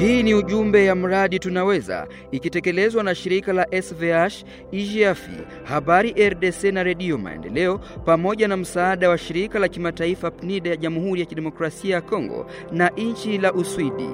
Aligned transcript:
Hii 0.00 0.22
ni 0.22 0.34
ujumbe 0.34 0.84
ya 0.84 0.94
mradi 0.94 1.38
Tunaweza 1.38 2.06
ikitekelezwa 2.30 3.02
na 3.02 3.14
shirika 3.14 3.52
la 3.52 3.66
SVH, 3.82 4.44
IGAFI, 4.72 5.30
Habari 5.64 6.28
RDC 6.28 6.64
na 6.64 6.82
Redio 6.82 7.18
Maendeleo 7.18 7.78
pamoja 8.04 8.48
na 8.48 8.56
msaada 8.56 9.08
wa 9.10 9.18
shirika 9.18 9.58
la 9.58 9.68
kimataifa 9.68 10.30
PNID 10.30 10.66
ya 10.66 10.76
Jamhuri 10.76 11.20
ya 11.20 11.26
Kidemokrasia 11.26 11.94
ya 11.94 12.00
Kongo 12.00 12.46
na 12.72 12.88
nchi 12.88 13.38
la 13.38 13.52
Uswidi. 13.52 14.08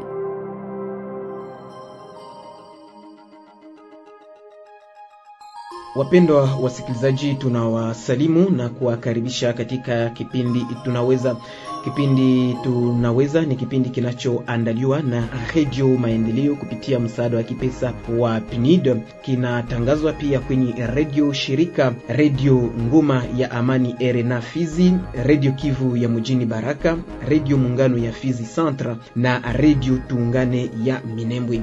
Wapendwa 5.96 6.54
wasikilizaji, 6.62 7.34
tunawasalimu 7.34 8.50
na 8.50 8.68
kuwakaribisha 8.68 9.52
katika 9.52 10.10
kipindi 10.10 10.66
Tunaweza. 10.84 11.36
Kipindi 11.84 12.56
Tunaweza 12.62 13.42
ni 13.42 13.56
kipindi 13.56 13.90
kinachoandaliwa 13.90 15.02
na 15.02 15.28
Redio 15.54 15.88
Maendeleo 15.88 16.54
kupitia 16.56 17.00
msaada 17.00 17.36
wa 17.36 17.42
kipesa 17.42 17.92
wa 18.18 18.40
PNID. 18.40 18.96
Kinatangazwa 19.22 20.12
pia 20.12 20.40
kwenye 20.40 20.74
redio 20.94 21.32
shirika, 21.32 21.94
Redio 22.08 22.54
Ngoma 22.56 23.24
ya 23.36 23.50
Amani 23.50 23.94
RNA 24.12 24.40
Fizi, 24.40 24.94
Redio 25.24 25.52
Kivu 25.52 25.96
ya 25.96 26.08
mjini 26.08 26.46
Baraka, 26.46 26.96
Redio 27.28 27.56
Muungano 27.58 27.98
ya 27.98 28.12
Fizi 28.12 28.44
Centre 28.54 28.96
na 29.16 29.52
Redio 29.52 29.96
Tuungane 30.08 30.70
ya 30.84 31.00
Minembwe. 31.16 31.62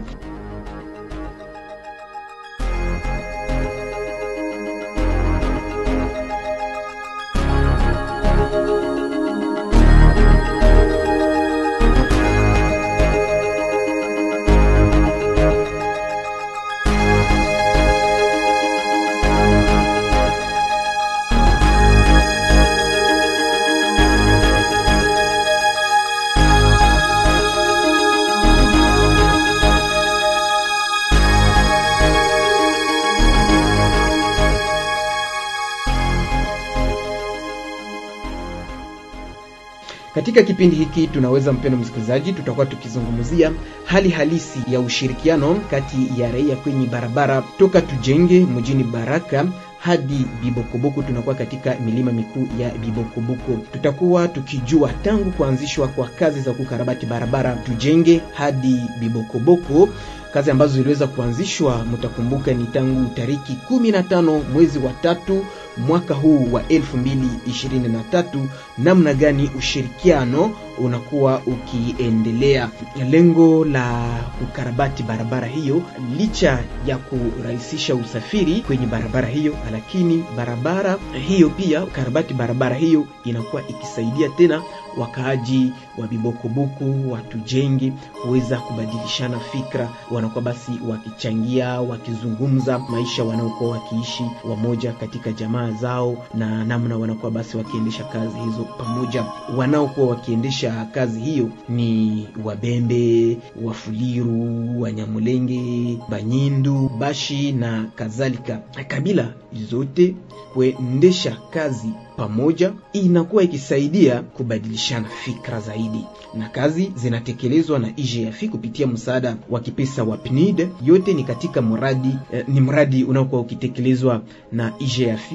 Katika 40.27 40.43
kipindi 40.47 40.75
hiki 40.75 41.07
tunaweza, 41.07 41.53
mpendo 41.53 41.77
msikilizaji, 41.77 42.33
tutakuwa 42.33 42.65
tukizungumzia 42.65 43.51
hali 43.85 44.09
halisi 44.09 44.59
ya 44.71 44.79
ushirikiano 44.79 45.55
kati 45.71 46.11
ya 46.17 46.31
raia 46.31 46.55
kwenye 46.55 46.85
barabara 46.87 47.43
toka 47.59 47.81
Tujenge 47.81 48.39
mjini 48.39 48.83
Baraka 48.83 49.45
hadi 49.79 50.25
Bibokoboko. 50.43 51.01
Tunakuwa 51.03 51.35
katika 51.35 51.75
milima 51.85 52.11
mikuu 52.11 52.47
ya 52.59 52.69
Bibokoboko. 52.69 53.51
Tutakuwa 53.73 54.27
tukijua 54.27 54.89
tangu 54.93 55.31
kuanzishwa 55.31 55.87
kwa 55.87 56.07
kazi 56.07 56.41
za 56.41 56.53
kukarabati 56.53 57.05
barabara 57.05 57.55
Tujenge 57.55 58.21
hadi 58.33 58.81
Bibokoboko, 58.99 59.89
kazi 60.33 60.51
ambazo 60.51 60.73
ziliweza 60.73 61.07
kuanzishwa, 61.07 61.85
mtakumbuka 61.85 62.53
ni 62.53 62.63
tangu 62.65 63.09
tariki 63.15 63.53
kumi 63.67 63.91
na 63.91 64.03
tano 64.03 64.39
mwezi 64.53 64.79
wa 64.79 64.93
tatu 64.93 65.45
mwaka 65.87 66.13
huu 66.13 66.47
wa 66.51 66.67
elfu 66.67 66.97
mbili 66.97 67.29
ishirini 67.47 67.87
na 67.87 68.03
tatu. 68.03 68.47
Namna 68.77 69.13
gani 69.13 69.51
ushirikiano 69.57 70.51
unakuwa 70.77 71.41
ukiendelea. 71.45 72.69
Lengo 73.09 73.65
la 73.65 74.09
kukarabati 74.39 75.03
barabara 75.03 75.47
hiyo, 75.47 75.81
licha 76.17 76.63
ya 76.85 76.97
kurahisisha 76.97 77.95
usafiri 77.95 78.61
kwenye 78.61 78.85
barabara 78.85 79.27
hiyo, 79.27 79.55
lakini 79.71 80.23
barabara 80.37 80.97
hiyo 81.27 81.49
pia, 81.49 81.83
ukarabati 81.83 82.33
barabara 82.33 82.75
hiyo 82.75 83.05
inakuwa 83.25 83.67
ikisaidia 83.67 84.29
tena 84.29 84.61
wakaaji 84.97 85.71
wa 85.97 86.07
Bibokobuku 86.07 87.11
watu 87.11 87.37
jengi 87.37 87.93
kuweza 88.21 88.57
kubadilishana 88.57 89.39
fikra, 89.39 89.89
wanakuwa 90.11 90.41
basi 90.41 90.71
wakichangia, 90.89 91.81
wakizungumza 91.81 92.79
maisha 92.79 93.23
wanaokuwa 93.23 93.71
wakiishi 93.71 94.23
wamoja 94.49 94.91
katika 94.93 95.31
jamaa 95.31 95.71
zao, 95.71 96.25
na 96.33 96.63
namna 96.65 96.97
wanakuwa 96.97 97.31
basi 97.31 97.57
wakiendesha 97.57 98.03
kazi 98.03 98.39
hizo 98.39 98.63
pamoja. 98.77 99.25
Wanaokuwa 99.57 100.07
wakiendesha 100.07 100.66
kazi 100.71 101.19
hiyo 101.19 101.49
ni 101.69 102.27
Wabembe, 102.43 103.37
Wafuliru, 103.63 104.81
Wanyamulenge, 104.81 105.97
Banyindu, 106.09 106.89
Bashi 106.99 107.51
na 107.51 107.85
kadhalika. 107.95 108.59
Kabila 108.87 109.33
zote 109.69 110.15
kuendesha 110.53 111.37
kazi 111.49 111.89
pamoja 112.17 112.73
inakuwa 112.93 113.43
ikisaidia 113.43 114.21
kubadilishana 114.21 115.07
fikra 115.09 115.59
zaidi, 115.61 116.05
na 116.33 116.49
kazi 116.49 116.91
zinatekelezwa 116.95 117.79
na 117.79 117.87
IGF 117.95 118.43
kupitia 118.49 118.87
msaada 118.87 119.37
wa 119.49 119.59
kipesa 119.59 120.03
wa 120.03 120.17
PNID. 120.17 120.67
Yote 120.85 121.13
ni 121.13 121.23
katika 121.23 121.61
mradi 121.61 122.15
eh, 122.33 122.45
ni 122.47 122.61
mradi 122.61 123.03
unaokuwa 123.03 123.41
ukitekelezwa 123.41 124.21
na 124.51 124.73
IGF, 124.79 125.31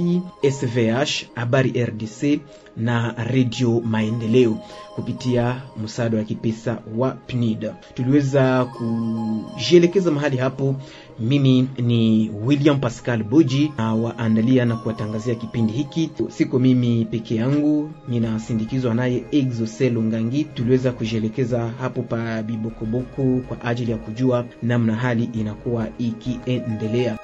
SVH, 0.50 1.24
Habari 1.34 1.84
RDC 1.84 2.40
na 2.76 3.14
Redio 3.24 3.80
Maendeleo 3.80 4.58
kupitia 4.94 5.62
msaada 5.84 6.18
wa 6.18 6.24
kipesa 6.24 6.78
wa 6.96 7.10
PNID. 7.10 7.70
Tuliweza 7.94 8.64
kujielekeza 8.64 10.10
mahali 10.10 10.36
hapo. 10.36 10.74
Mimi 11.20 11.68
ni 11.78 12.30
William 12.44 12.80
Pascal 12.80 13.22
Boji 13.24 13.72
na 13.78 13.94
waandalia 13.94 14.64
na 14.64 14.76
kuwatangazia 14.76 15.34
kipindi 15.34 15.72
hiki. 15.72 16.10
Siko 16.28 16.58
mimi 16.58 17.04
peke 17.04 17.34
yangu, 17.34 17.90
ninasindikizwa 18.08 18.94
naye 18.94 19.24
Exocel 19.30 19.98
Ngangi. 20.02 20.44
Tuliweza 20.44 20.92
kujielekeza 20.92 21.70
hapo 21.80 22.02
pa 22.02 22.42
Bibokoboko 22.42 23.40
kwa 23.48 23.64
ajili 23.64 23.90
ya 23.90 23.96
kujua 23.96 24.44
namna 24.62 24.94
hali 24.94 25.24
inakuwa 25.24 25.88
ikiendelea. 25.98 27.18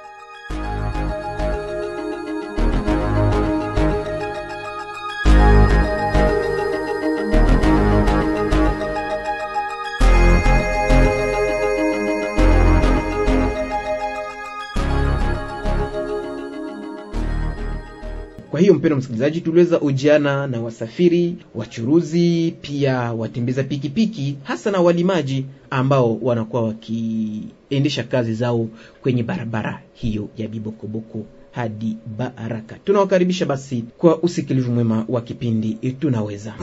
Kwa 18.58 18.62
hiyo 18.62 18.74
mpendo 18.74 18.96
msikilizaji, 18.96 19.40
tuliweza 19.40 19.80
ujiana 19.80 20.46
na 20.46 20.60
wasafiri, 20.60 21.36
wachuruzi, 21.54 22.54
pia 22.60 23.12
watembeza 23.12 23.62
pikipiki, 23.64 24.36
hasa 24.42 24.70
na 24.70 24.80
walimaji 24.80 25.44
ambao 25.70 26.18
wanakuwa 26.22 26.62
wakiendesha 26.62 28.02
kazi 28.04 28.34
zao 28.34 28.68
kwenye 29.02 29.22
barabara 29.22 29.82
hiyo 29.94 30.28
ya 30.36 30.48
Bibokoboko 30.48 31.24
hadi 31.52 31.96
Baraka. 32.18 32.76
Tunawakaribisha 32.84 33.46
basi 33.46 33.84
kwa 33.98 34.18
usikilivu 34.22 34.72
mwema 34.72 35.04
wa 35.08 35.20
kipindi 35.20 35.74
Tunaweza. 36.00 36.54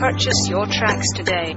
Purchase 0.00 0.50
your 0.50 0.68
tracks 0.68 1.12
today. 1.14 1.56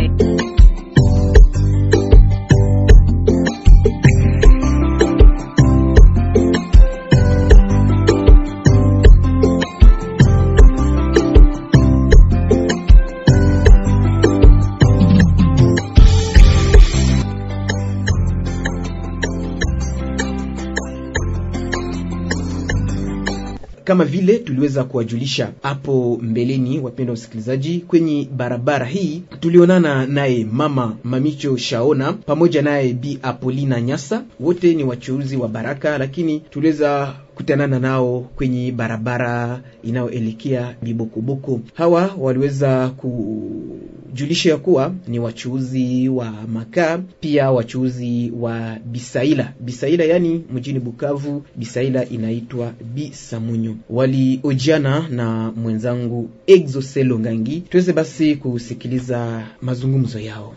Kama 23.91 24.05
vile 24.05 24.37
tuliweza 24.39 24.83
kuwajulisha 24.83 25.51
hapo 25.63 26.19
mbeleni, 26.21 26.79
wapendwa 26.79 27.13
wasikilizaji, 27.13 27.79
kwenye 27.79 28.27
barabara 28.37 28.85
hii 28.85 29.21
tulionana 29.39 30.05
naye 30.07 30.47
mama 30.51 30.95
Mamicho 31.03 31.57
Shaona 31.57 32.13
pamoja 32.13 32.61
naye 32.61 32.93
Bi 32.93 33.19
Apolina 33.21 33.81
Nyasa, 33.81 34.23
wote 34.39 34.73
ni 34.75 34.83
wachuuzi 34.83 35.37
wa 35.37 35.47
Baraka, 35.47 35.97
lakini 35.97 36.39
tuliweza 36.39 37.13
kutanana 37.41 37.79
nao 37.79 38.19
kwenye 38.35 38.71
barabara 38.71 39.61
inayoelekea 39.83 40.75
Bibokoboko. 40.81 41.61
Hawa 41.73 42.15
waliweza 42.17 42.89
kujulisha 42.89 44.49
ya 44.49 44.57
kuwa 44.57 44.93
ni 45.07 45.19
wachuuzi 45.19 46.09
wa 46.09 46.31
makaa, 46.53 46.97
pia 47.19 47.51
wachuuzi 47.51 48.31
wa 48.39 48.77
bisaila. 48.85 49.53
Bisaila 49.59 50.03
yani 50.03 50.43
mjini 50.53 50.79
Bukavu, 50.79 51.43
bisaila 51.55 52.05
inaitwa 52.09 52.73
bisamunyo. 52.93 53.75
Waliojiana 53.89 55.07
na 55.09 55.51
mwenzangu 55.55 56.29
Exoselo 56.47 57.19
Ngangi, 57.19 57.61
tuweze 57.61 57.93
basi 57.93 58.35
kusikiliza 58.35 59.47
mazungumzo 59.61 60.19
yao. 60.19 60.53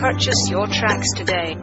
Purchase 0.00 0.52
your 0.52 0.70
tracks 0.70 1.14
today. 1.14 1.56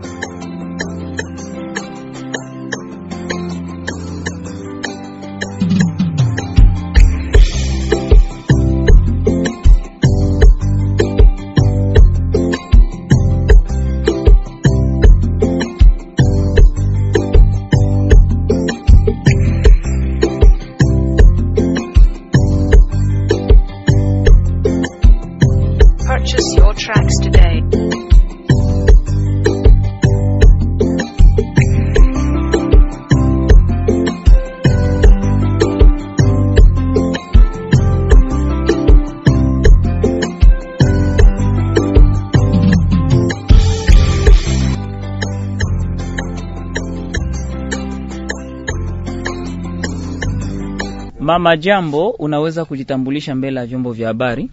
Mama, 51.29 51.57
jambo, 51.57 52.09
unaweza 52.09 52.65
kujitambulisha 52.65 53.35
mbele 53.35 53.59
ya 53.59 53.65
vyombo 53.65 53.91
vya 53.91 54.07
habari? 54.07 54.49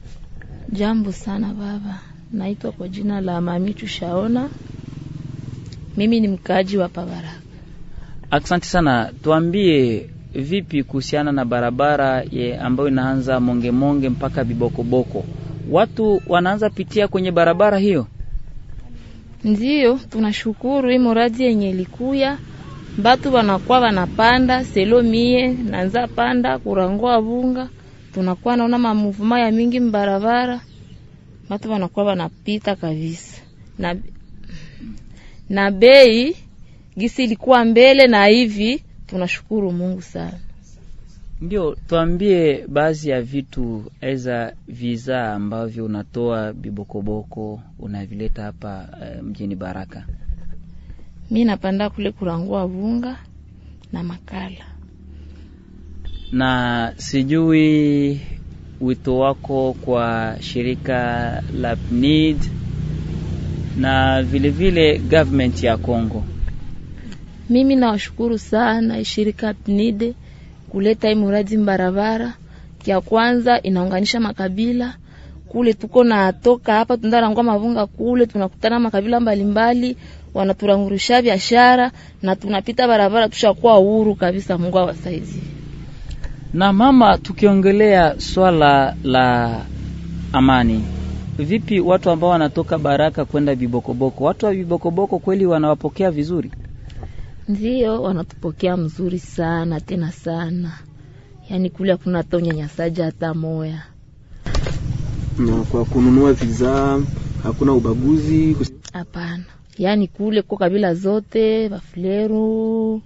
Jambo 0.73 1.12
sana 1.12 1.46
baba, 1.49 1.99
naitwa 2.32 2.73
kwa 2.73 2.88
jina 2.88 3.20
la 3.20 3.40
Mamichu 3.40 3.87
Shaona. 3.87 4.49
Mimi 5.96 6.20
ni 6.20 6.28
mkaaji 6.28 6.76
wa 6.78 6.88
Pabaraka. 6.88 7.40
Asante 8.31 8.67
sana. 8.67 9.12
Tuambie 9.23 10.06
vipi 10.34 10.82
kuhusiana 10.82 11.32
na 11.32 11.44
barabara 11.44 12.25
ye 12.31 12.58
ambayo 12.58 12.88
inaanza 12.88 13.40
Mongemonge 13.40 14.08
mpaka 14.08 14.44
Bibokoboko, 14.44 15.25
watu 15.70 16.22
wanaanza 16.26 16.70
pitia 16.70 17.08
kwenye 17.08 17.31
barabara 17.32 17.79
hiyo? 17.79 18.06
Ndiyo, 19.44 20.00
tunashukuru 20.11 20.88
hii 20.88 20.99
muradi 20.99 21.43
yenye 21.44 21.70
ilikuya, 21.70 22.38
batu 22.98 23.31
banakuwa 23.31 23.81
wanapanda 23.81 24.64
selo 24.64 25.02
mie 25.02 25.48
nanza 25.48 26.08
panda 26.08 26.58
kurangua 26.58 27.22
bunga, 27.22 27.69
tunakuwa 28.14 28.56
naona 28.56 28.78
mamuvuma 28.78 29.40
ya 29.40 29.50
mingi 29.52 29.81
mbarabara, 29.81 30.60
batu 31.48 31.69
banakuwa 31.69 32.04
wanapita 32.06 32.76
kabisa 32.76 33.43
na, 33.78 33.96
na 35.48 35.70
bei 35.70 36.37
gisi 36.98 37.25
ilikuwa 37.25 37.64
mbele 37.64 38.06
na 38.06 38.26
hivi, 38.26 38.82
tunashukuru 39.06 39.72
Mungu 39.72 40.02
sana. 40.02 40.38
Ndio, 41.40 41.76
tuambie 41.88 42.64
baadhi 42.69 43.08
ya 43.08 43.22
vitu 43.22 43.84
eza 44.00 44.52
visa 44.69 45.32
ambavyo 45.34 45.84
unatoa 45.84 46.52
Bibokoboko 46.52 47.60
unavileta 47.78 48.43
hapa 48.43 48.88
uh, 48.93 49.22
mjini 49.25 49.54
Baraka. 49.56 50.04
Mi 51.31 51.44
napanda 51.44 51.90
kule 51.90 52.12
kurangua 52.12 52.67
vunga 52.67 53.17
na 53.93 54.02
makala. 54.02 54.64
Na 56.32 56.93
sijui 56.96 58.20
wito 58.81 59.19
wako 59.19 59.73
kwa 59.84 60.37
shirika 60.40 61.43
la 61.61 61.76
PNID 61.76 62.37
na 63.76 64.23
vile 64.23 64.50
vile 64.50 64.99
government 64.99 65.62
ya 65.62 65.76
Kongo. 65.76 66.25
Mimi 67.50 67.76
nawashukuru 67.76 68.38
sana 68.38 69.05
shirika 69.05 69.55
PNID 69.55 70.14
kuleta 70.69 71.08
hii 71.08 71.14
muradi 71.14 71.56
mbarabara. 71.56 72.34
Ya 72.87 73.00
kwanza 73.00 73.62
inaunganisha 73.62 74.20
makabila 74.20 74.94
kule, 75.49 75.75
tuko 75.75 76.05
natoka 76.05 76.72
hapa 76.75 76.96
tundarangua 76.96 77.43
mavunga 77.43 77.87
kule, 77.87 78.26
tunakutana 78.26 78.79
makabila 78.81 79.20
mbalimbali, 79.20 79.96
wanaturangurisha 80.36 81.22
biashara 81.22 81.90
na 82.22 82.36
tunapita 82.36 82.88
barabara, 82.88 83.28
tushakuwa 83.28 83.74
huru 83.74 84.14
kabisa. 84.14 84.58
Mungu 84.58 84.78
awasaidie. 84.78 85.42
Na 86.54 86.72
mama, 86.72 87.18
tukiongelea 87.18 88.20
swala 88.20 88.96
la 89.04 89.60
amani, 90.32 90.84
vipi 91.38 91.80
watu 91.80 92.10
ambao 92.10 92.30
wanatoka 92.30 92.78
Baraka 92.78 93.24
kwenda 93.24 93.54
Bibokoboko, 93.54 94.24
watu 94.24 94.46
wa 94.46 94.54
Bibokoboko 94.54 95.18
kweli 95.18 95.46
wanawapokea 95.46 96.10
vizuri? 96.10 96.50
Ndiyo, 97.48 98.02
wanatupokea 98.02 98.76
mzuri 98.76 99.18
sana 99.18 99.80
tena 99.80 100.12
sana, 100.12 100.72
yaani 101.50 101.70
kule 101.70 101.92
hakuna 101.92 102.18
hata 102.18 102.36
unyanyasaji 102.36 103.00
hata 103.00 103.34
moya. 103.34 103.82
Na 105.38 105.52
kwa 105.56 105.84
kununua 105.84 106.32
vizaa 106.32 107.00
hakuna 107.42 107.72
ubaguzi. 107.72 108.56
Hapana, 108.92 109.44
yaani 109.78 110.06
kule 110.08 110.43
ko 110.43 110.56
kabila 110.56 110.94
zote, 110.94 111.69
Bafuleru, 111.69 113.02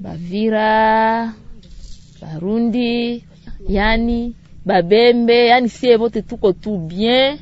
Bavira, 0.00 1.32
Barundi, 2.22 3.24
yani 3.68 4.34
Babembe, 4.64 5.46
yani 5.46 5.68
sie 5.68 5.96
wote 5.96 6.22
tuko 6.22 6.52
tu 6.52 6.78
bien. 6.78 7.38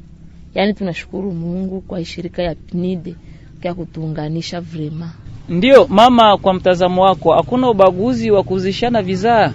Yani 0.54 0.74
tunashukuru 0.74 1.32
Mungu 1.32 1.80
kwa 1.80 2.04
shirika 2.04 2.42
ya 2.42 2.54
PNID 2.54 3.14
kwa 3.62 3.74
kutuunganisha 3.74 4.60
vrema. 4.60 5.12
Ndiyo 5.48 5.86
mama, 5.86 6.36
kwa 6.36 6.54
mtazamo 6.54 7.02
wako 7.02 7.32
hakuna 7.32 7.70
ubaguzi 7.70 8.30
wa 8.30 8.42
kuzishana 8.42 9.02
vizaa? 9.02 9.52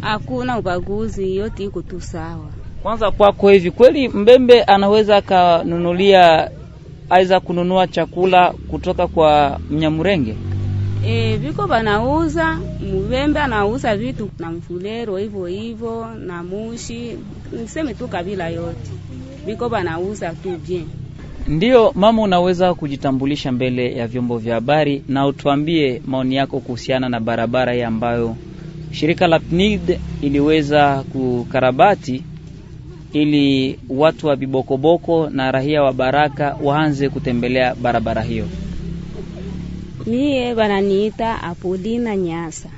Hakuna 0.00 0.58
ubaguzi, 0.58 1.36
yote 1.36 1.64
iko 1.64 1.82
tu 1.82 2.00
sawa. 2.00 2.46
Kwanza 2.82 3.10
kwako 3.10 3.48
hivi 3.48 3.70
kweli, 3.70 4.08
mbembe 4.08 4.62
anaweza 4.62 5.16
akanunulia 5.16 6.50
aiza 7.10 7.40
kununua 7.40 7.86
chakula 7.86 8.52
kutoka 8.70 9.06
kwa 9.06 9.60
Mnyamurenge? 9.70 10.34
E, 11.06 11.36
viko 11.36 11.66
banauza 11.66 12.58
mwembe 13.08 13.40
anauza 13.40 13.96
vitu 13.96 14.30
na 14.38 14.50
Mfulero 14.50 15.16
hivyo 15.16 15.46
hivyo 15.46 16.06
na 16.26 16.42
Mushi, 16.42 17.18
niseme 17.52 17.94
tu 17.94 18.08
kabila 18.08 18.48
yote 18.48 18.90
viko 19.46 19.68
banauza 19.68 20.32
tu 20.42 20.50
bien. 20.68 20.84
Ndiyo 21.48 21.92
mama, 21.94 22.22
unaweza 22.22 22.74
kujitambulisha 22.74 23.52
mbele 23.52 23.92
ya 23.96 24.06
vyombo 24.06 24.38
vya 24.38 24.54
habari 24.54 25.02
na 25.08 25.26
utuambie 25.26 26.02
maoni 26.06 26.34
yako 26.34 26.60
kuhusiana 26.60 27.08
na 27.08 27.20
barabara 27.20 27.72
hii 27.72 27.82
ambayo 27.82 28.36
shirika 28.92 29.26
la 29.26 29.38
PNID 29.40 29.98
iliweza 30.22 31.04
kukarabati 31.12 32.22
ili 33.12 33.78
watu 33.88 34.26
wa 34.26 34.36
Bibokoboko 34.36 35.30
na 35.30 35.50
rahia 35.52 35.82
wa 35.82 35.92
Baraka 35.92 36.56
waanze 36.62 37.08
kutembelea 37.08 37.74
barabara 37.74 38.22
hiyo. 38.22 38.46
Mie 40.06 40.54
bananiita 40.54 41.42
Apolina 41.42 42.16
Nyasa, 42.16 42.68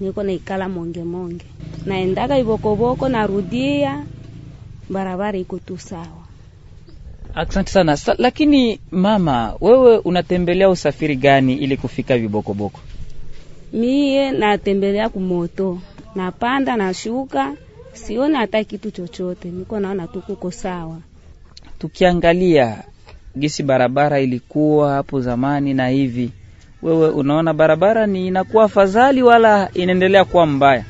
niko 0.00 0.22
naikala 0.22 0.68
Monge 0.68 1.02
Monge, 1.04 1.44
naendaga 1.86 2.38
Ibokoboko, 2.38 3.08
narudia 3.08 4.04
barabara 4.90 5.38
iko 5.38 5.58
tu 5.58 5.78
sawa. 5.78 6.26
Asante 7.34 7.70
sana 7.70 7.96
Sa, 7.96 8.14
lakini 8.18 8.80
mama, 8.90 9.54
wewe 9.60 9.98
unatembelea 9.98 10.70
usafiri 10.70 11.16
gani 11.16 11.54
ili 11.54 11.76
kufika 11.76 12.18
vibokoboko? 12.18 12.80
Mie 13.72 14.30
natembelea 14.30 15.08
kumoto, 15.08 15.78
napanda 16.14 16.76
nashuka, 16.76 17.52
sioni 17.96 18.34
hata 18.34 18.64
kitu 18.64 18.90
chochote, 18.90 19.48
niko 19.50 19.80
naona 19.80 20.06
tu 20.06 20.20
kuko 20.22 20.50
sawa. 20.50 20.98
Tukiangalia 21.78 22.82
gisi 23.38 23.62
barabara 23.62 24.20
ilikuwa 24.20 24.92
hapo 24.92 25.20
zamani 25.20 25.74
na 25.74 25.88
hivi, 25.88 26.30
wewe 26.82 27.08
unaona 27.08 27.54
barabara 27.54 28.06
ni 28.06 28.26
inakuwa 28.26 28.64
afadhali 28.64 29.22
wala 29.22 29.70
inaendelea 29.74 30.24
kuwa 30.24 30.46
mbaya? 30.46 30.84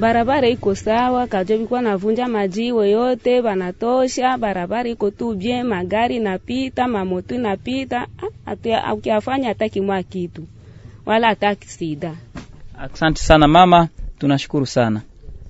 barabara 0.00 0.48
iko 0.48 0.74
sawa, 0.74 1.26
kajo 1.26 1.58
bikuwa 1.58 1.82
navunja 1.82 2.28
majiwe 2.28 2.90
yote 2.90 3.42
banatosha. 3.42 4.38
Barabara 4.38 4.88
iko 4.90 5.10
tu 5.10 5.34
bien, 5.34 5.66
magari 5.66 6.18
napita, 6.18 6.88
mamoto 6.88 7.38
napita 7.38 8.06
ukiafanya 8.94 9.48
hata 9.48 9.68
kimwa 9.68 10.02
kitu 10.02 10.42
wala 11.06 11.26
hata 11.26 11.54
kisida. 11.54 12.14
Asante 12.78 13.22
sana 13.22 13.48
mama, 13.48 13.88
tunashukuru 14.18 14.66
sana. 14.66 15.00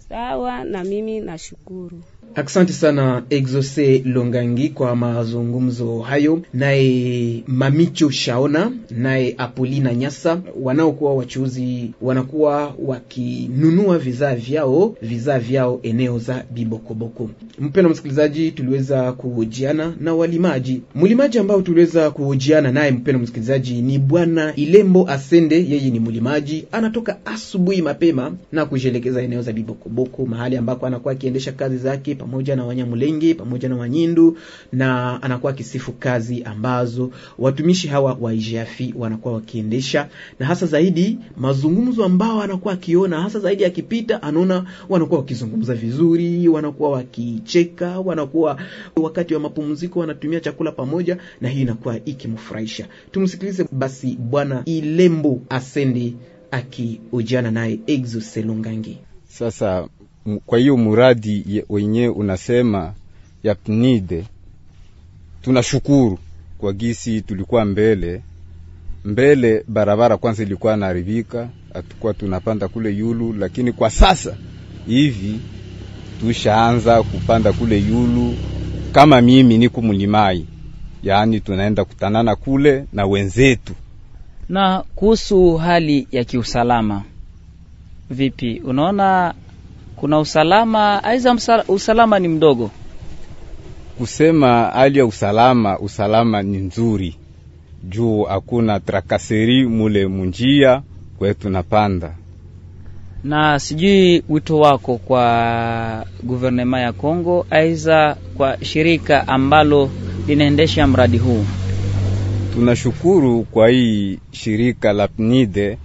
Sawa, 0.09 0.65
na 0.65 0.85
mimi 0.85 1.21
nashukuru. 1.21 2.05
Asante 2.35 2.73
sana 2.73 3.23
Exose 3.31 4.03
Longangi 4.05 4.69
kwa 4.69 4.97
mazungumzo 4.97 5.99
hayo, 6.01 6.43
naye 6.55 7.43
Mamicho 7.47 8.11
Shaona, 8.11 8.73
naye 8.91 9.35
Apolina 9.39 9.95
Nyasa, 9.95 10.41
wanaokuwa 10.63 11.15
wachuuzi 11.15 11.91
wanakuwa 12.03 12.75
wakinunua 12.79 13.99
vizaa 13.99 14.35
vyao 14.35 14.95
vizaa 15.03 15.39
vyao 15.39 15.81
eneo 15.83 16.19
za 16.19 16.45
Bibokoboko. 16.51 17.31
Mpendwa 17.59 17.93
msikilizaji, 17.93 18.51
tuliweza 18.51 19.13
kuhojiana 19.13 19.95
na 20.01 20.15
walimaji. 20.15 20.83
Mlimaji 20.95 21.39
ambao 21.39 21.63
tuliweza 21.63 22.11
kuhojiana 22.11 22.73
naye, 22.73 22.91
mpendwa 22.91 23.23
msikilizaji, 23.23 23.83
ni 23.83 23.99
bwana 23.99 24.55
Ilembo 24.57 25.09
Asende. 25.11 25.57
Yeye 25.69 25.91
ni 25.91 26.01
mlimaji, 26.01 26.65
anatoka 26.73 27.17
asubuhi 27.27 27.83
mapema 27.83 28.33
na 28.53 28.67
kujielekeza 28.67 29.23
eneo 29.23 29.43
za 29.43 29.53
Bibokoboko, 29.53 30.27
mahali 30.27 30.57
ambako 30.57 30.87
anakuwa 30.87 31.13
akiendesha 31.13 31.53
kazi 31.53 31.77
zake 31.79 32.15
pamoja 32.17 32.57
na 32.57 32.65
Wanyamulenge 32.65 33.35
pamoja 33.35 33.69
na 33.69 33.77
Wanyindu, 33.77 34.37
na 34.73 35.23
anakuwa 35.23 35.53
akisifu 35.53 35.93
kazi 35.93 36.43
ambazo 36.43 37.11
watumishi 37.39 37.89
hawa 37.89 38.17
wa 38.21 38.35
IGF 38.35 38.81
wanakuwa 38.97 39.35
wakiendesha, 39.35 40.09
na 40.39 40.47
hasa 40.47 40.67
zaidi 40.67 41.19
mazungumzo 41.37 42.05
ambao 42.05 42.43
anakuwa 42.43 42.75
akiona, 42.75 43.21
hasa 43.23 43.39
zaidi 43.41 43.65
akipita, 43.65 44.23
anaona 44.23 44.65
wanakuwa 44.89 45.21
wakizungumza 45.21 45.75
vizuri, 45.75 46.49
wanakuwa 46.49 46.91
wakicheka, 46.91 48.01
wanakuwa 48.01 48.59
wakati 48.97 49.35
wa 49.35 49.41
mapumziko 49.41 50.01
wanatumia 50.01 50.41
chakula 50.41 50.73
pamoja, 50.73 51.17
na 51.41 51.49
hii 51.49 51.61
inakuwa 51.63 52.05
ikimfurahisha. 52.05 52.89
Tumsikilize 53.11 53.67
basi 53.73 54.17
bwana 54.21 54.63
Ilembo 54.65 55.43
Asendi 55.49 56.17
akiojana 56.51 57.51
naye 57.51 57.81
Exo 57.87 58.21
Selungangi. 58.21 58.99
Sasa 59.29 59.89
kwa 60.47 60.59
hiyo 60.59 60.77
muradi 60.77 61.65
wenye 61.69 62.09
unasema 62.09 62.93
ya 63.43 63.55
PNID, 63.55 64.25
tunashukuru 65.43 66.19
kwa 66.59 66.73
gisi 66.73 67.21
tulikuwa 67.21 67.65
mbele 67.65 68.23
mbele, 69.07 69.65
barabara 69.69 70.17
kwanza 70.17 70.43
ilikuwa 70.43 70.77
naharibika, 70.77 71.49
hatukuwa 71.75 72.15
tunapanda 72.15 72.69
kule 72.69 72.91
yulu, 72.91 73.33
lakini 73.33 73.73
kwa 73.73 73.91
sasa 73.91 74.37
hivi 74.87 75.41
tushaanza 76.21 77.03
kupanda 77.03 77.53
kule 77.53 77.79
yulu. 77.79 78.35
Kama 78.93 79.21
mimi 79.21 79.59
niko 79.59 79.83
mlimai, 79.83 80.47
yaani 81.03 81.41
tunaenda 81.41 81.85
kutanana 81.85 82.37
kule 82.37 82.85
na 82.93 83.07
wenzetu. 83.07 83.73
Na 84.49 84.85
kuhusu 84.95 85.57
hali 85.57 86.09
ya 86.13 86.25
kiusalama, 86.25 87.03
vipi? 88.11 88.61
Unaona 88.65 89.35
kuna 89.97 90.19
usalama 90.19 91.05
aiza 91.05 91.65
usalama 91.69 92.19
ni 92.19 92.29
mdogo? 92.29 92.71
Kusema 93.99 94.71
hali 94.75 94.99
ya 94.99 95.07
usalama, 95.07 95.79
usalama 95.79 96.43
ni 96.43 96.59
nzuri 96.59 97.17
juu 97.85 98.23
hakuna 98.23 98.81
trakaseri 98.81 99.67
mule 99.67 100.07
munjia 100.07 100.83
kwetu 101.19 101.51
napanda. 101.51 102.15
Na 103.25 103.59
sijui 103.59 104.23
wito 104.29 104.59
wako 104.59 104.97
kwa 104.99 106.07
guvernema 106.23 106.81
ya 106.81 106.93
Kongo 106.93 107.47
aiza 107.51 108.17
kwa 108.37 108.65
shirika 108.65 109.29
ambalo 109.29 109.91
linaendesha 110.27 110.87
mradi 110.87 111.19
huu? 111.19 111.45
Tunashukuru 112.55 113.43
kwa 113.43 113.69
hii 113.69 114.19
shirika 114.33 114.93
la 114.93 115.09
PNIDE 115.09 115.79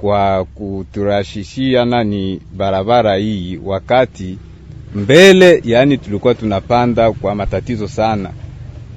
kwa 0.00 0.44
kuturashishia 0.44 1.84
nani 1.84 2.40
barabara 2.56 3.16
hii, 3.16 3.60
wakati 3.64 4.38
mbele, 4.94 5.62
yani 5.64 5.98
tulikuwa 5.98 6.34
tunapanda 6.34 7.12
kwa 7.12 7.34
matatizo 7.34 7.88
sana. 7.88 8.30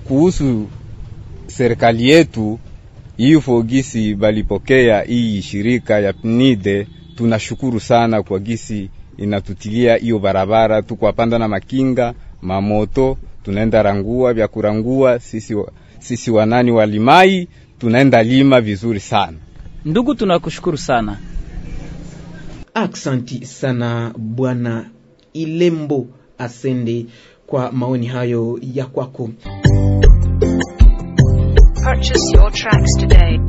Kuhusu 0.08 0.68
serikali 1.48 2.10
yetu 2.10 2.60
hii 3.18 3.40
fogisi 3.40 4.16
balipokea 4.16 5.02
hii 5.02 5.42
shirika 5.42 6.00
ya 6.00 6.14
PNIDE, 6.14 6.88
tunashukuru 7.16 7.80
sana 7.80 8.24
kwa 8.24 8.40
gisi 8.40 8.90
inatutilia 9.18 9.96
hiyo 9.96 10.20
barabara, 10.20 10.82
tukwapanda 10.82 11.40
na 11.40 11.48
makinga 11.48 12.14
mamoto, 12.42 13.18
tunaenda 13.44 13.84
rangua 13.84 14.34
vya 14.34 14.48
kurangua 14.48 15.20
sisi, 15.20 15.56
sisi 16.00 16.32
wanani 16.32 16.72
walimai 16.72 17.48
tunaenda 17.80 18.24
lima 18.24 18.62
vizuri 18.62 19.00
sana. 19.00 19.38
Ndugu, 19.86 20.16
tunakushukuru 20.16 20.78
sana. 20.78 21.18
Aksanti 22.74 23.46
sana 23.46 24.14
bwana 24.18 24.90
Ilembo 25.34 26.08
Asende 26.38 27.06
kwa 27.48 27.72
maoni 27.72 28.08
hayo 28.08 28.60
ya 28.74 28.86
kwako. 28.86 29.30
Purchase 31.84 32.36
your 32.36 32.52
tracks 32.52 32.98
today. 33.00 33.40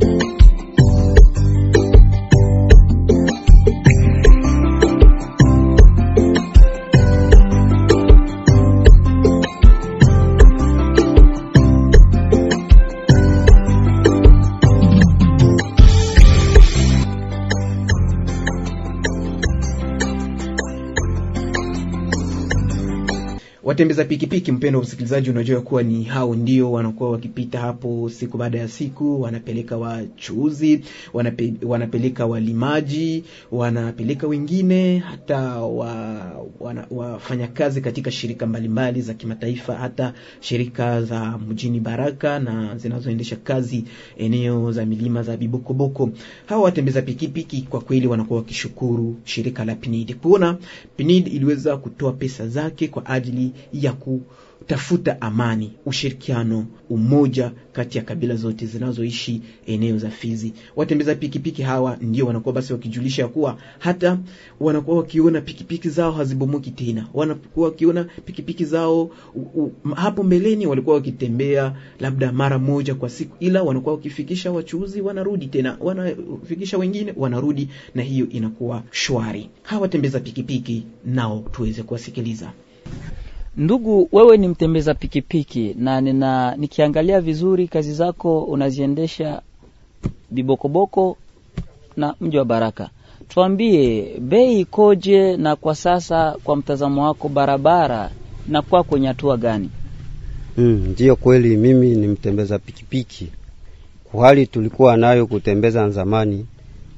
Watembeza 23.75 24.05
pikipiki, 24.05 24.51
mpendo 24.51 24.79
wa 24.79 24.85
msikilizaji, 24.85 25.29
unajua 25.29 25.61
kuwa 25.61 25.83
ni 25.83 26.03
hao 26.03 26.35
ndio 26.35 26.71
wanakuwa 26.71 27.11
wakipita 27.11 27.59
hapo 27.59 28.09
siku 28.09 28.37
baada 28.37 28.59
ya 28.59 28.67
siku, 28.67 29.21
wanapeleka 29.21 29.77
wachuuzi, 29.77 30.81
wanape, 31.13 31.53
wanapeleka 31.63 32.25
walimaji, 32.25 33.23
wanapeleka 33.51 34.27
wengine 34.27 34.97
hata 34.97 35.39
wa, 35.59 35.91
wana, 36.59 36.87
wafanyakazi 36.91 37.81
katika 37.81 38.11
shirika 38.11 38.45
mbalimbali 38.47 39.01
za 39.01 39.13
kimataifa, 39.13 39.75
hata 39.75 40.13
shirika 40.39 41.01
za 41.03 41.37
mjini 41.49 41.79
Baraka 41.79 42.39
na 42.39 42.77
zinazoendesha 42.77 43.35
kazi 43.35 43.83
eneo 44.17 44.71
za 44.71 44.85
milima 44.85 45.23
za 45.23 45.37
Bibokoboko. 45.37 46.09
Hawa 46.45 46.61
watembeza 46.63 47.01
pikipiki 47.01 47.61
kwa 47.61 47.81
kweli 47.81 48.07
wanakuwa 48.07 48.39
wakishukuru 48.39 49.15
shirika 49.23 49.65
la 49.65 49.75
PNID 49.75 50.15
kuona 50.15 50.57
PNID 50.97 51.27
iliweza 51.27 51.77
kutoa 51.77 52.11
pesa 52.13 52.47
zake 52.47 52.87
kwa 52.87 53.05
ajili 53.05 53.51
ya 53.73 53.93
kutafuta 53.93 55.21
amani, 55.21 55.71
ushirikiano, 55.85 56.65
umoja 56.89 57.51
kati 57.73 57.97
ya 57.97 58.03
kabila 58.03 58.35
zote 58.35 58.65
zinazoishi 58.65 59.41
eneo 59.67 59.97
za 59.97 60.09
Fizi. 60.09 60.53
Watembeza 60.75 61.15
pikipiki 61.15 61.61
hawa 61.61 61.97
ndio 62.01 62.25
wanakuwa 62.27 62.53
basi 62.55 62.73
wakijulisha 62.73 63.21
ya 63.21 63.27
kuwa 63.27 63.57
hata 63.79 64.17
wanakuwa 64.59 64.97
wakiona 64.97 65.41
pikipiki 65.41 65.89
zao 65.89 66.11
hazibomoki 66.11 66.71
tena, 66.71 67.07
wanakuwa 67.13 67.67
wakiona 67.69 68.03
pikipiki 68.03 68.65
zao 68.65 69.03
u, 69.35 69.39
u, 69.55 69.71
hapo 69.95 70.23
mbeleni 70.23 70.67
walikuwa 70.67 70.95
wakitembea 70.95 71.75
labda 71.99 72.31
mara 72.31 72.59
moja 72.59 72.95
kwa 72.95 73.09
siku, 73.09 73.35
ila 73.39 73.63
wanakuwa 73.63 73.95
wakifikisha 73.95 74.51
wachuuzi, 74.51 75.01
wanarudi 75.01 75.47
tena, 75.47 75.77
wanafikisha 75.79 76.77
wengine, 76.77 77.13
wanarudi, 77.17 77.69
na 77.95 78.01
hiyo 78.03 78.29
inakuwa 78.29 78.83
shwari. 78.91 79.49
Hawa 79.63 79.81
watembeza 79.81 80.19
pikipiki 80.19 80.83
nao 81.05 81.45
tuweze 81.51 81.83
kuwasikiliza. 81.83 82.51
Ndugu, 83.57 84.09
wewe 84.11 84.37
ni 84.37 84.47
mtembeza 84.47 84.93
pikipiki 84.93 85.75
na 85.79 86.01
nina 86.01 86.55
nikiangalia 86.55 87.21
vizuri 87.21 87.67
kazi 87.67 87.93
zako 87.93 88.43
unaziendesha 88.43 89.41
Bibokoboko 90.31 91.17
na 91.97 92.15
mji 92.21 92.37
wa 92.37 92.45
Baraka. 92.45 92.89
Tuambie 93.27 94.05
bei 94.19 94.59
ikoje, 94.59 95.37
na 95.37 95.55
kwa 95.55 95.75
sasa 95.75 96.35
kwa 96.43 96.55
mtazamo 96.55 97.03
wako 97.03 97.29
barabara 97.29 98.11
inakuwa 98.49 98.83
kwenye 98.83 99.07
hatua 99.07 99.37
gani? 99.37 99.69
Ndiyo, 100.57 101.13
mm, 101.15 101.21
kweli 101.21 101.57
mimi 101.57 101.95
ni 101.95 102.07
mtembeza 102.07 102.59
pikipiki. 102.59 103.27
Kuhali 104.03 104.47
tulikuwa 104.47 104.97
nayo 104.97 105.27
kutembeza 105.27 105.89
zamani, 105.89 106.45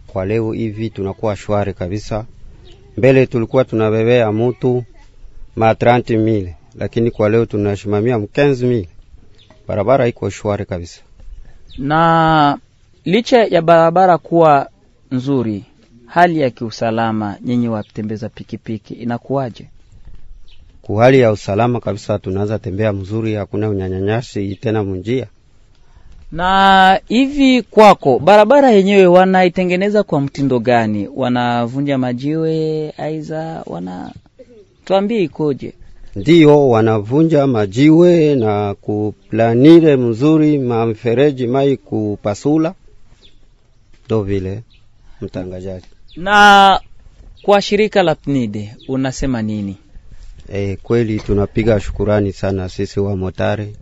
kwa 0.07 0.25
leo 0.25 0.51
hivi 0.51 0.89
tunakuwa 0.89 1.35
shwari 1.35 1.73
kabisa. 1.73 2.25
Mbele 2.97 3.25
tulikuwa 3.25 3.65
tunabebea 3.65 4.31
mutu 4.31 4.83
ma 5.57 5.73
30 5.73 6.17
mile 6.17 6.55
lakini 6.79 7.11
kwa 7.11 7.29
leo 7.29 7.45
tunashimamia 7.45 8.17
15 8.17 8.65
mile. 8.65 8.87
Barabara 9.67 10.07
iko 10.07 10.29
shwari 10.29 10.65
kabisa. 10.65 11.01
Na 11.77 12.57
licha 13.05 13.43
ya 13.45 13.61
barabara 13.61 14.17
kuwa 14.17 14.69
nzuri, 15.11 15.63
hali 16.05 16.39
ya 16.39 16.49
kiusalama, 16.49 17.35
nyinyi 17.41 17.69
watembeza 17.69 18.29
pikipiki 18.29 18.93
inakuwaje? 18.93 19.67
Kwa 20.81 21.03
hali 21.03 21.19
ya 21.19 21.31
usalama 21.31 21.79
kabisa, 21.79 22.19
tunaanza 22.19 22.59
tembea 22.59 22.93
mzuri, 22.93 23.33
hakuna 23.35 23.69
unyanyanyasi 23.69 24.55
tena 24.55 24.83
munjia. 24.83 25.27
Na 26.31 26.99
hivi 27.07 27.61
kwako, 27.61 28.19
barabara 28.19 28.71
yenyewe 28.71 29.05
wanaitengeneza 29.05 30.03
kwa 30.03 30.21
mtindo 30.21 30.59
gani? 30.59 31.09
Wanavunja 31.15 31.97
majiwe 31.97 32.89
aiza 32.97 33.63
wana 33.65 34.11
tuambie 34.87 35.23
ikoje? 35.23 35.73
Ndiyo 36.15 36.69
wanavunja 36.69 37.47
majiwe 37.47 38.35
na 38.35 38.75
kuplanire 38.75 39.95
mzuri 39.95 40.59
mamfereji 40.59 41.47
mai 41.47 41.77
kupasula, 41.77 42.73
ndo 44.05 44.23
vile 44.23 44.63
mtangazaji. 45.21 45.85
Na 46.15 46.79
kwa 47.41 47.61
shirika 47.61 48.03
la 48.03 48.15
PNID 48.15 48.69
unasema 48.87 49.41
nini? 49.41 49.77
E, 50.53 50.75
kweli 50.75 51.19
tunapiga 51.19 51.79
shukurani 51.79 52.33
sana 52.33 52.69
sisi 52.69 52.99
wa 52.99 53.15
motare 53.15 53.73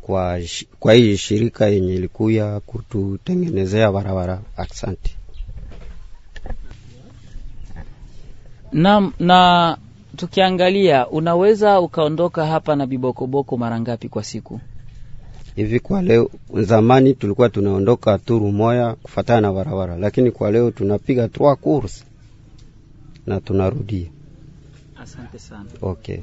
kwa, 0.00 0.40
kwa 0.80 0.94
hii 0.94 1.16
shirika 1.16 1.66
yenye 1.66 1.94
ilikuya 1.94 2.60
kututengenezea 2.60 3.92
barabara. 3.92 4.40
Asante. 4.56 5.16
Na, 8.72 9.12
na 9.18 9.76
tukiangalia 10.16 11.08
unaweza 11.08 11.80
ukaondoka 11.80 12.46
hapa 12.46 12.76
na 12.76 12.86
bibokoboko 12.86 13.56
mara 13.56 13.80
ngapi 13.80 14.08
kwa 14.08 14.24
siku? 14.24 14.60
Hivi 15.56 15.80
kwa 15.80 16.02
leo, 16.02 16.30
zamani 16.54 17.14
tulikuwa 17.14 17.48
tunaondoka 17.48 18.18
turu 18.18 18.52
moya 18.52 18.94
kufatana 18.94 19.40
na 19.40 19.52
barabara, 19.52 19.96
lakini 19.96 20.30
kwa 20.30 20.50
leo 20.50 20.70
tunapiga 20.70 21.28
trois 21.28 21.58
courses 21.60 22.04
na 23.26 23.40
tunarudia. 23.40 24.06
Asante 25.02 25.38
sana. 25.38 25.64
Okay. 25.82 26.18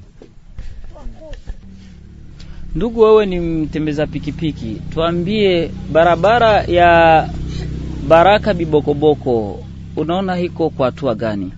Ndugu, 2.76 3.02
wewe 3.02 3.26
ni 3.26 3.40
mtembeza 3.40 4.08
pikipiki, 4.08 4.82
tuambie 4.94 5.72
barabara 5.92 6.64
ya 6.64 7.30
Baraka 8.08 8.54
Bibokoboko 8.54 9.64
unaona 9.96 10.36
hiko 10.36 10.70
kwa 10.70 10.86
hatua 10.86 11.16
gani? 11.16 11.52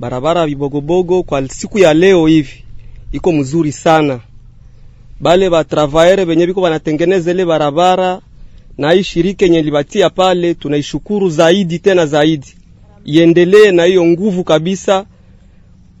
Barabara 0.00 0.46
bibogobogo 0.46 1.22
kwa 1.22 1.48
siku 1.48 1.78
ya 1.78 1.94
leo 1.94 2.26
hivi 2.26 2.64
iko 3.12 3.32
mzuri 3.32 3.72
sana. 3.72 4.20
Bale 5.20 5.50
batravaere 5.50 6.24
benye 6.26 6.46
biko 6.46 6.60
banatengeneza 6.60 7.30
ile 7.30 7.44
barabara 7.44 8.20
na 8.78 8.90
hii 8.92 9.02
shirika 9.02 9.44
yenye 9.44 9.62
libatia 9.62 10.10
pale, 10.10 10.54
tunaishukuru 10.54 11.30
zaidi 11.30 11.78
tena 11.78 12.06
zaidi, 12.06 12.54
iendelee 13.04 13.70
na 13.72 13.84
hiyo 13.84 14.04
nguvu 14.06 14.44
kabisa. 14.44 15.06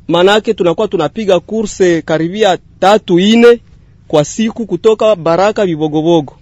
Manake 0.08 0.54
tunakuwa 0.54 0.88
tunapiga 0.88 1.40
kurse 1.40 2.02
karibia 2.02 2.58
tatu 2.78 3.18
ine 3.18 3.60
kwa 4.08 4.24
siku 4.24 4.66
kutoka 4.66 5.16
Baraka 5.16 5.66
Bibogobogo. 5.66 6.36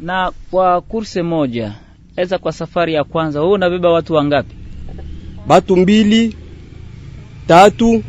Na 0.00 0.32
kwa 0.50 0.80
kurse 0.80 1.22
moja 1.22 1.72
eza, 2.16 2.38
kwa 2.38 2.52
safari 2.52 2.94
ya 2.94 3.04
kwanza 3.04 3.40
wewe 3.40 3.52
unabeba 3.52 3.90
watu 3.92 4.14
wangapi? 4.14 4.54
batu 5.46 5.76
mbili 5.76 6.36
tatu, 7.46 8.02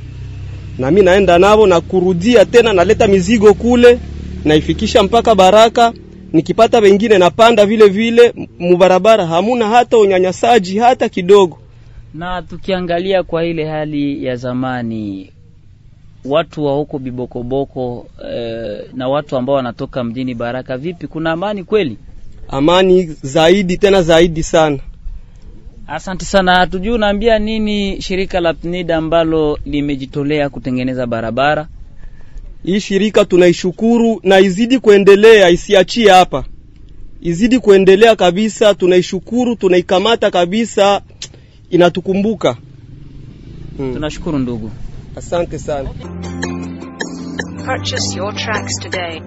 na 0.78 0.92
mi 0.92 1.02
naenda 1.02 1.38
navo 1.40 1.68
na 1.68 1.82
kurudia 1.82 2.46
tena, 2.46 2.74
naleta 2.74 3.08
mizigo 3.08 3.54
kule 3.54 4.00
naifikisha 4.46 5.04
mpaka 5.04 5.36
Baraka. 5.36 5.94
Nikipata 6.34 6.80
wengine 6.80 7.18
napanda 7.18 7.66
vile 7.66 7.88
vile 7.88 8.34
mubarabara, 8.60 9.26
hamuna 9.26 9.68
hata 9.68 9.98
unyanyasaji 9.98 10.78
hata 10.80 11.10
kidogo. 11.10 11.58
Na 12.14 12.42
tukiangalia 12.42 13.24
kwa 13.24 13.46
ile 13.46 13.66
hali 13.66 14.26
ya 14.26 14.36
zamani, 14.36 15.32
watu 16.26 16.66
wa 16.66 16.74
huko 16.74 17.00
Bibokoboko 17.00 18.08
eh, 18.32 18.82
na 18.94 19.08
watu 19.10 19.38
ambao 19.38 19.56
wanatoka 19.56 20.04
mjini 20.04 20.34
Baraka, 20.34 20.78
vipi, 20.78 21.08
kuna 21.08 21.32
amani 21.32 21.64
kweli? 21.64 21.98
Amani 22.48 23.04
zaidi 23.22 23.78
tena 23.78 24.02
zaidi 24.02 24.44
sana. 24.44 24.80
Asante 25.88 26.26
sana. 26.26 26.68
tujuu 26.68 26.94
unaambia 26.96 27.40
nini 27.40 28.02
shirika 28.02 28.40
la 28.40 28.54
PNID 28.54 28.92
ambalo 28.92 29.60
limejitolea 29.66 30.50
kutengeneza 30.50 31.08
barabara. 31.08 31.68
Hii 32.64 32.80
shirika 32.80 33.26
tunaishukuru 33.26 34.20
na 34.24 34.40
izidi 34.40 34.80
kuendelea, 34.80 35.50
isiachie 35.50 36.12
hapa, 36.12 36.44
izidi 37.22 37.60
kuendelea 37.60 38.16
kabisa. 38.16 38.74
Tunaishukuru, 38.74 39.56
tunaikamata 39.56 40.32
kabisa, 40.32 41.02
inatukumbuka. 41.70 42.58
Hmm. 43.78 43.94
Tunashukuru 43.94 44.40
ndugu. 44.40 44.72
Asante 45.16 45.60
sana. 45.60 45.90
Purchase 47.66 48.18
your 48.18 48.36
tracks 48.36 48.80
today. 48.80 49.22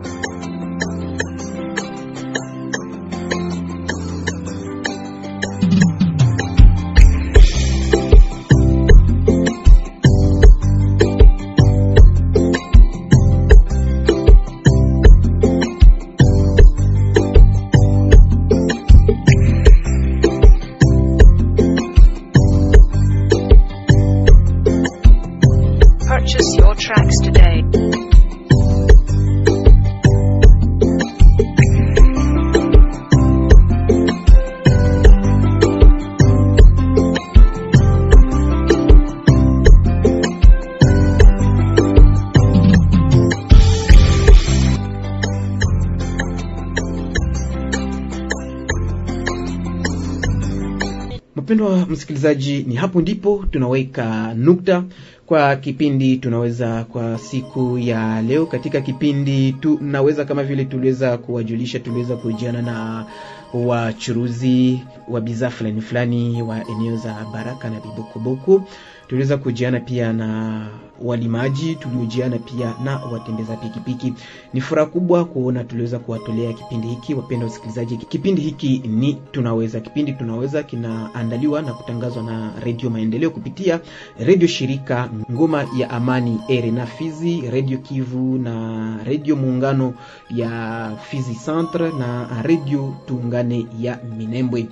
Mpendwa 51.50 51.86
msikilizaji, 51.86 52.62
ni 52.68 52.74
hapo 52.74 53.00
ndipo 53.00 53.44
tunaweka 53.50 54.34
nukta 54.34 54.84
kwa 55.26 55.56
kipindi 55.56 56.16
tunaweza 56.16 56.84
kwa 56.84 57.18
siku 57.18 57.78
ya 57.78 58.22
leo. 58.22 58.46
Katika 58.46 58.80
kipindi 58.80 59.52
tunaweza 59.52 60.24
kama 60.24 60.42
vile 60.44 60.64
tuliweza 60.64 61.18
kuwajulisha, 61.18 61.78
tuliweza 61.78 62.16
kuhojiana 62.16 62.62
na 62.62 63.06
wachuruzi 63.54 64.80
wa 65.08 65.20
bidhaa 65.20 65.50
fulani 65.50 65.80
fulani 65.80 66.42
wa 66.42 66.68
eneo 66.68 66.96
za 66.96 67.26
Baraka 67.32 67.70
na 67.70 67.80
Bibokoboko. 67.80 68.62
Tuliweza 69.10 69.36
kujiana 69.36 69.80
pia 69.80 70.12
na 70.12 70.66
walimaji, 71.02 71.74
tuliojiana 71.74 72.38
pia 72.38 72.74
na 72.84 72.96
watembeza 72.98 73.56
pikipiki. 73.56 74.14
Ni 74.54 74.60
furaha 74.60 74.86
kubwa 74.90 75.24
kuona 75.24 75.64
tuliweza 75.64 75.98
kuwatolea 75.98 76.52
kipindi 76.52 76.88
hiki, 76.88 77.14
wapenda 77.14 77.46
wasikilizaji. 77.46 77.96
Kipindi 77.96 78.42
hiki 78.42 78.78
ni 78.88 79.14
tunaweza. 79.32 79.80
Kipindi 79.80 80.12
tunaweza 80.12 80.62
kinaandaliwa 80.62 81.62
na 81.62 81.72
kutangazwa 81.72 82.22
na 82.22 82.52
Redio 82.64 82.90
Maendeleo 82.90 83.30
kupitia 83.30 83.80
redio 84.18 84.48
shirika 84.48 85.10
Ngoma 85.32 85.66
ya 85.78 85.90
Amani 85.90 86.38
RNA 86.48 86.86
Fizi, 86.86 87.40
Redio 87.50 87.78
Kivu 87.78 88.38
na 88.38 88.96
Redio 89.04 89.36
Muungano 89.36 89.94
ya 90.30 90.92
Fizi 91.10 91.34
Centre 91.34 91.92
na 91.98 92.42
Redio 92.42 92.94
Tuungane 93.06 93.66
ya 93.80 93.98
Minembwe. 94.18 94.66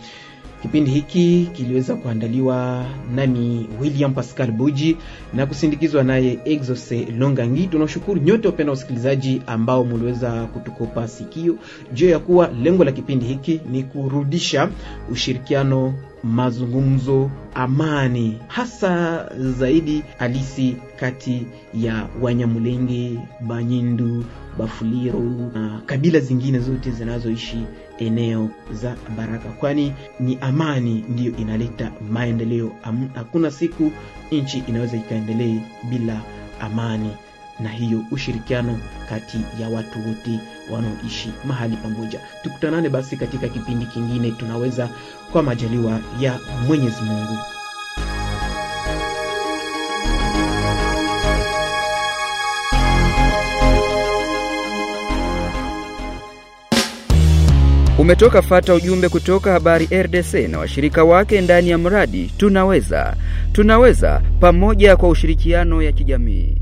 Kipindi 0.63 0.91
hiki 0.91 1.49
kiliweza 1.53 1.95
kuandaliwa 1.95 2.87
nami 3.15 3.69
William 3.81 4.15
Pascal 4.15 4.53
Buji 4.53 4.97
na 5.35 5.47
kusindikizwa 5.47 6.03
naye 6.05 6.39
Exose 6.45 7.07
Longangi. 7.19 7.67
Tunashukuru 7.67 8.21
nyote 8.21 8.49
wapenda 8.49 8.71
wasikilizaji 8.73 9.43
ambao 9.47 9.85
muliweza 9.85 10.45
kutukopa 10.47 11.09
sikio 11.09 11.55
juu 11.93 12.09
ya 12.09 12.19
kuwa 12.19 12.49
lengo 12.63 12.85
la 12.85 12.93
kipindi 12.93 13.27
hiki 13.27 13.61
ni 13.71 13.83
kurudisha 13.83 14.69
ushirikiano, 15.13 15.95
mazungumzo, 16.25 17.31
amani, 17.55 18.39
hasa 18.49 19.25
zaidi 19.37 20.03
halisi 20.19 20.77
kati 20.97 21.47
ya 21.75 22.09
Wanyamulenge, 22.21 23.19
Banyindu, 23.41 24.25
Bafuliro 24.59 25.21
na 25.55 25.81
kabila 25.87 26.21
zingine 26.21 26.59
zote 26.59 26.91
zinazoishi 26.91 27.59
eneo 27.99 28.49
za 28.73 28.97
Baraka, 29.17 29.49
kwani 29.49 29.93
ni 30.21 30.39
amani 30.41 31.05
ndiyo 31.09 31.37
inaleta 31.37 31.93
maendeleo. 32.11 32.73
Hakuna 33.15 33.51
siku 33.51 33.93
nchi 34.33 34.63
inaweza 34.69 34.97
ikaendelee 34.97 35.61
bila 35.91 36.21
amani. 36.61 37.11
Na 37.61 37.69
hiyo 37.69 38.05
ushirikiano 38.11 38.79
kati 39.09 39.39
ya 39.61 39.69
watu 39.69 40.09
wote 40.09 40.39
wanaoishi 40.71 41.33
mahali 41.45 41.77
pamoja. 41.77 42.21
Tukutanane 42.43 42.89
basi 42.89 43.17
katika 43.17 43.49
kipindi 43.49 43.87
kingine, 43.87 44.31
tunaweza 44.31 44.89
kwa 45.33 45.43
majaliwa 45.43 46.01
ya 46.21 46.39
Mwenyezi 46.67 47.03
Mungu. 47.03 47.39
Umetoka 57.99 58.43
fata 58.43 58.75
ujumbe 58.75 59.09
kutoka 59.09 59.53
Habari 59.53 59.89
RDC 60.03 60.35
na 60.35 60.59
washirika 60.59 61.05
wake 61.05 61.41
ndani 61.41 61.71
ya 61.71 61.79
mradi 61.79 62.33
Tunaweza. 62.37 63.17
Tunaweza 63.53 64.23
pamoja 64.41 64.97
kwa 64.97 65.09
ushirikiano 65.09 65.83
ya 65.83 65.93
kijamii. 65.93 66.58